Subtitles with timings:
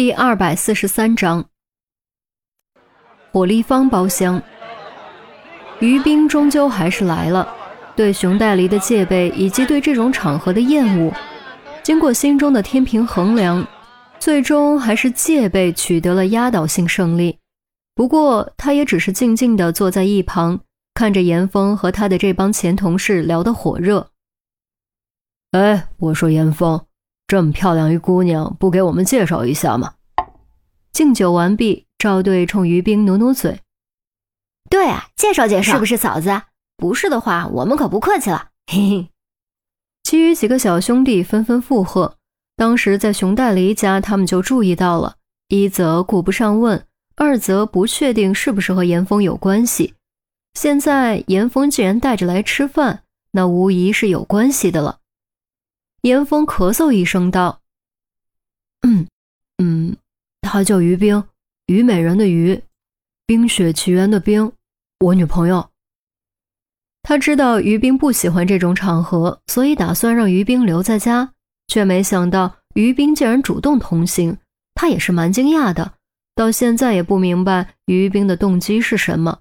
[0.00, 1.44] 第二百四十三章，
[3.30, 4.42] 火立方包厢，
[5.78, 7.46] 于冰终究还是来了。
[7.94, 11.12] 对熊黛离的戒备以及对这种场合的厌恶，
[11.82, 13.68] 经过心中的天平衡量，
[14.18, 17.38] 最终还是戒备取得了压倒性胜利。
[17.94, 20.60] 不过，他也只是静静地坐在一旁，
[20.94, 24.08] 看着严峰和他的这帮前同事聊得火热。
[25.50, 26.86] 哎，我说严峰。
[27.30, 29.94] 这么漂亮一姑娘，不给我们介绍一下吗？
[30.90, 33.60] 敬酒完毕，赵队冲于冰努努嘴
[34.68, 36.42] ：“对啊，介绍介绍，是不是嫂子？
[36.76, 38.48] 不是的话，我们可不客气了。
[38.66, 39.08] ”嘿嘿。
[40.02, 42.16] 其余几个小兄弟纷纷附和。
[42.56, 45.14] 当时在熊黛离家，他们就注意到了：
[45.46, 49.94] 一则顾不上问，二则不确定是不是和严峰有关系。
[50.54, 54.98] 现在严峰既然带着来吃饭，那无疑是有关系的了。
[56.02, 57.60] 严峰咳嗽一声道
[58.86, 59.06] ：“嗯，
[59.58, 59.96] 嗯，
[60.40, 61.24] 她叫于冰，
[61.66, 62.62] 虞美人的虞，
[63.26, 64.52] 冰雪奇缘的冰，
[65.00, 65.68] 我女朋友。”
[67.02, 71.32] 他知道于冰不喜欢这种场合，所以打算让于冰留在家，
[71.66, 74.36] 却没想到于冰竟然主动同行，
[74.74, 75.94] 他也是蛮惊讶的，
[76.34, 79.40] 到现在也不明白于冰的动机是什么。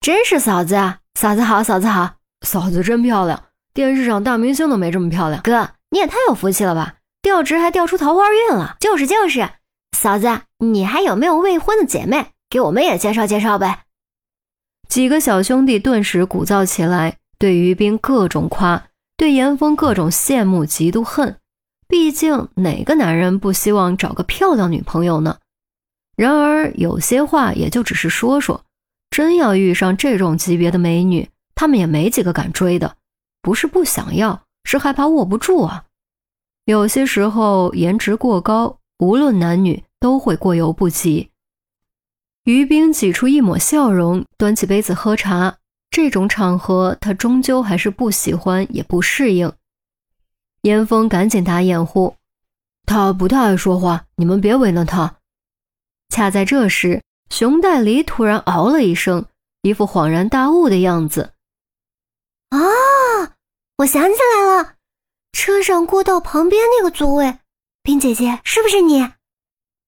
[0.00, 3.49] 真是嫂子啊，嫂子好，嫂子好，嫂子真漂亮。
[3.72, 6.96] 电视上大明星都没这么漂亮，哥你也太有福气了吧！
[7.22, 9.48] 调职还调出桃花运了，就是就是。
[9.96, 12.28] 嫂子，你还有没有未婚的姐妹？
[12.48, 13.84] 给我们也介绍介绍呗。
[14.88, 21.36] 几个小兄弟顿时鼓噪起来，对于冰各种夸，对严峰各种羡慕、嫉妒、恨。
[21.86, 25.38] 毕竟哪个男人不希望找个漂亮女朋友呢？
[26.16, 28.64] 然而有些话也就只是说说，
[29.10, 32.96] 真要遇上这种级别的美女，他们也没几个敢追的。
[33.42, 35.84] 不是不想要，是害怕握不住啊。
[36.64, 41.30] 有些时候，颜值过高，无论男女都会过犹不及。
[42.44, 45.58] 于冰挤出一抹笑容，端起杯子喝茶。
[45.90, 49.52] 这种场合，他终究还是不喜欢，也不适应。
[50.62, 52.14] 严峰赶紧打掩护
[52.86, 55.16] ：“他不太爱说话，你们别为难他。”
[56.14, 59.26] 恰在这时，熊黛林突然嗷了一声，
[59.62, 61.32] 一副恍然大悟的样子。
[62.50, 62.58] 啊！
[63.80, 64.74] 我想起来了，
[65.32, 67.38] 车上过道旁边那个座位，
[67.82, 69.12] 冰姐姐是不是你？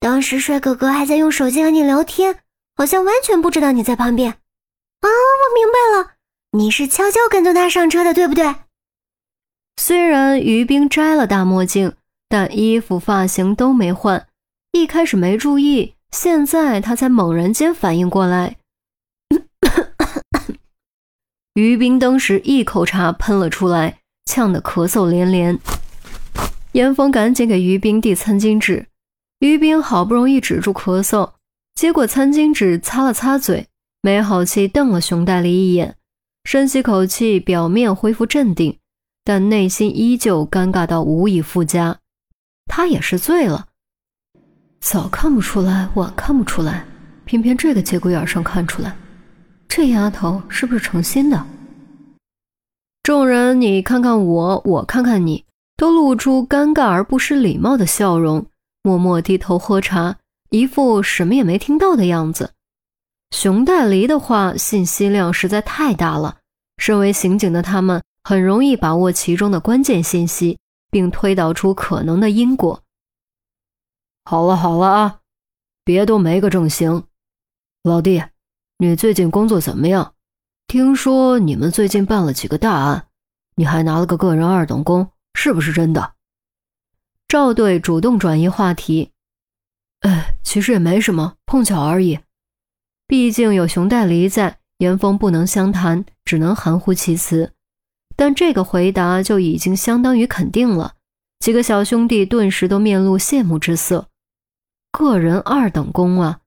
[0.01, 2.39] 当时帅哥哥还在用手机和你聊天，
[2.75, 4.31] 好像完全不知道你在旁边。
[4.31, 6.13] 啊，我明白了，
[6.53, 8.55] 你是悄悄跟踪他上车的，对不对？
[9.77, 11.95] 虽然于冰摘了大墨镜，
[12.31, 14.27] 但衣服发型都没换，
[14.73, 18.57] 一开始没注意，现在他才猛然间反应过来。
[21.55, 25.59] 于冰当时一口茶喷了出来，呛得咳嗽连连。
[26.73, 28.87] 严峰赶紧给于冰递餐巾纸，
[29.41, 31.33] 于冰好不容易止住咳嗽，
[31.75, 33.67] 接过餐巾纸擦了擦嘴，
[34.01, 35.97] 没好气瞪了熊黛离一眼，
[36.45, 38.79] 深吸口气，表面恢复镇定，
[39.23, 41.99] 但内心依旧尴尬到无以复加。
[42.65, 43.67] 他也是醉了，
[44.81, 46.87] 早看不出来，晚看不出来，
[47.27, 48.97] 偏偏这个节骨眼上看出来。
[49.75, 51.47] 这丫头是不是成心的？
[53.03, 55.47] 众人你看看我，我看看你，
[55.79, 58.45] 都露出尴尬而不失礼貌的笑容，
[58.83, 60.19] 默默低头喝茶，
[60.51, 62.53] 一副什么也没听到的样子。
[63.31, 66.37] 熊黛离的话信息量实在太大了，
[66.77, 70.59] 身为刑警的他们很容易把握其中的关键信息，
[70.91, 72.83] 并推导出可能的因果。
[74.27, 75.21] 好了好了啊，
[75.83, 77.05] 别都没个正形，
[77.85, 78.23] 老弟。
[78.79, 80.15] 你最近工作怎么样？
[80.67, 83.07] 听说你们最近办了几个大案，
[83.57, 86.15] 你还拿了个个人二等功，是不是真的？
[87.29, 89.13] 赵队主动转移话题。
[90.01, 92.19] 哎，其实也没什么，碰巧而已。
[93.07, 97.53] 毕竟有熊黛离在，严峰不能相谈，只能含糊其辞。
[98.17, 100.95] 但这个回答就已经相当于肯定了。
[101.39, 104.09] 几个小兄弟顿时都面露羡慕之色。
[104.91, 106.41] 个人二等功啊！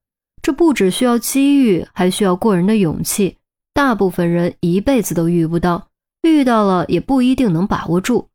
[0.46, 3.36] 这不只需要机遇，还需要过人的勇气。
[3.74, 5.88] 大部分人一辈子都遇不到，
[6.22, 8.28] 遇到了也不一定能把握住。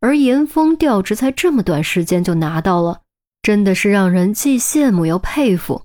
[0.00, 3.02] 而严峰调职才这么短时间就拿到了，
[3.42, 5.84] 真的是让人既羡慕又佩服。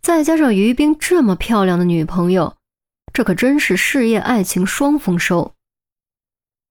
[0.00, 2.54] 再加上于冰这么漂亮的女朋友，
[3.12, 5.54] 这可真是事业爱情双丰收。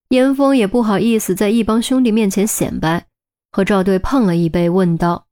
[0.08, 3.08] 严峰也不好意思在一帮兄弟面前显摆，
[3.52, 5.28] 和赵队碰了一杯，问道：“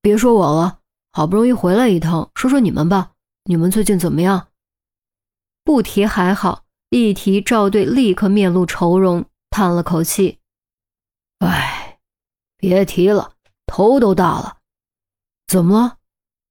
[0.00, 0.78] 别说我了。”
[1.16, 3.12] 好不容易回来一趟，说说你们吧，
[3.44, 4.48] 你们最近怎么样？
[5.62, 10.40] 不提还好，一提赵队立刻面露愁容，叹了口气
[11.38, 12.00] ：“哎，
[12.56, 13.34] 别提了，
[13.64, 14.58] 头都大了。
[15.46, 15.98] 怎么了？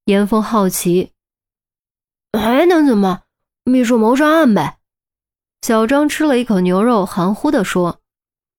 [0.06, 1.12] 严峰好奇。
[2.32, 3.24] 还能怎么？
[3.66, 4.80] 秘书谋杀案呗。
[5.62, 8.00] 小张吃了一口牛肉，含糊地说。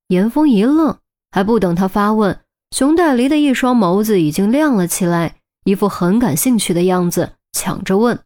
[0.08, 0.98] 严峰一愣，
[1.30, 8.22] 还不等他发问，熊黛离的一双眸子已经亮了起来，一副很感兴趣的样子，抢着问：“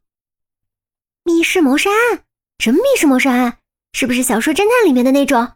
[1.25, 2.25] 密室谋杀案？
[2.59, 3.59] 什么密室谋杀案？
[3.93, 5.53] 是不是小说侦探里面的那种？”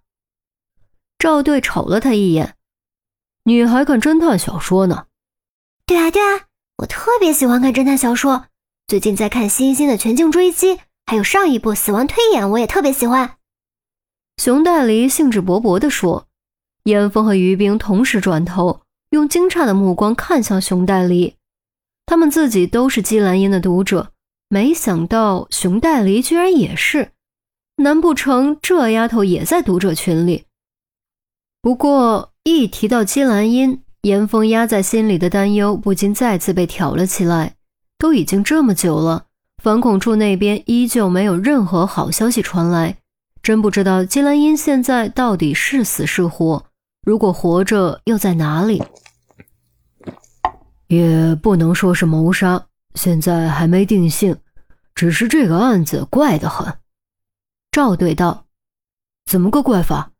[1.18, 2.56] 赵队瞅了他一眼
[3.44, 5.06] ：“你还看侦探小说呢
[5.84, 6.46] ？”“对啊，对啊，
[6.78, 8.46] 我特别喜欢看侦探小说。
[8.86, 10.76] 最近在看新星的《全境追击》，
[11.06, 13.36] 还有上一部《死亡推演》，我也特别喜欢。”
[14.38, 16.28] 熊黛离兴致勃勃地说
[16.84, 21.36] ：“严峰和于冰同时转头，用惊诧的目光看向熊黛离。
[22.06, 24.12] 他们自己都是姬兰英的读者，
[24.48, 27.10] 没想到熊黛离居然也是。
[27.76, 30.44] 难不成这丫头也在读者群里？
[31.62, 37.54] 不过一提到姬兰英，严峰压在心里的担忧不禁再次被挑了起来。
[37.98, 39.26] 都已经这么久了，
[39.62, 42.96] 反恐处那边依旧没有任何好消息传来。”
[43.42, 46.64] 真不知道姬兰英现在到底是死是活，
[47.04, 48.82] 如果活着又在哪里？
[50.92, 52.66] 也不能说是谋杀，
[52.96, 54.36] 现在还没定性，
[54.94, 56.70] 只是这个案子怪得很。
[57.70, 58.44] 赵队道
[59.24, 60.10] ：“怎么个怪法？”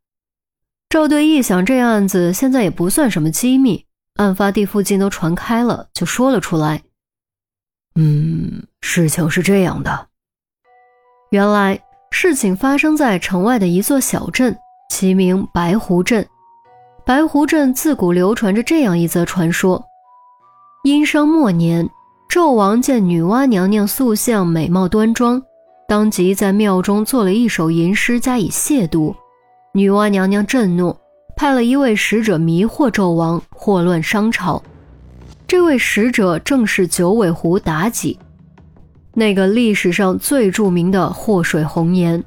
[0.88, 3.84] 赵队一想，这案子现在也不算什么机密，
[4.14, 6.82] 案发地附近都传开了，就说了出来。
[7.96, 10.08] 嗯，事情是这样的，
[11.30, 11.78] 原来。
[12.14, 14.56] 事情发生在城外的一座小镇，
[14.90, 16.26] 其名白湖镇。
[17.04, 19.82] 白湖镇自古流传着这样一则传说：
[20.84, 21.88] 殷商末年，
[22.28, 25.40] 纣王见女娲娘娘塑像美貌端庄，
[25.86, 29.14] 当即在庙中做了一首吟诗加以亵渎。
[29.74, 30.96] 女娲娘娘震怒，
[31.36, 34.60] 派了一位使者迷惑纣王，祸乱商朝。
[35.46, 38.18] 这位使者正是九尾狐妲己。
[39.14, 42.24] 那个历史上最著名的祸水红颜，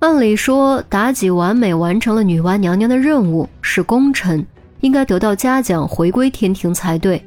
[0.00, 4.44] 按理说妲己完美完成了女娲娘娘的任务，是功臣，
[4.80, 7.24] 应该得到嘉奖，回归天庭才对。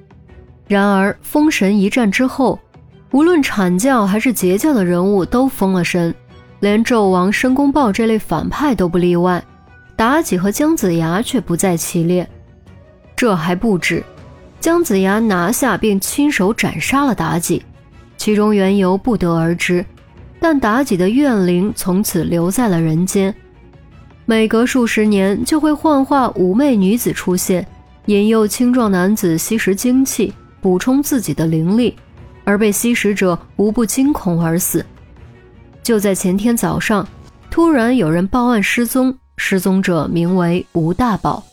[0.68, 2.60] 然而封神一战之后，
[3.12, 6.14] 无论阐教还是截教的人物都封了神，
[6.60, 9.44] 连纣王申公豹这类反派都不例外，
[9.96, 12.28] 妲己和姜子牙却不在其列。
[13.16, 14.04] 这还不止，
[14.60, 17.64] 姜子牙拿下并亲手斩杀了妲己。
[18.18, 19.86] 其中缘由不得而知，
[20.40, 23.34] 但妲己的怨灵从此留在了人间。
[24.26, 27.66] 每隔数十年，就会幻化妩媚女子出现，
[28.08, 30.34] 引诱青壮男子吸食精气，
[30.66, 31.96] 补充自己的灵力，
[32.44, 34.84] 而被吸食者无不惊恐而死。
[35.84, 37.08] 就在前天早上，
[37.52, 41.44] 突然有人报案失踪，失踪者名为吴大宝。